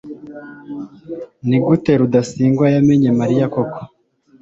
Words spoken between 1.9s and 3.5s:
rudasingwa yamenye mariya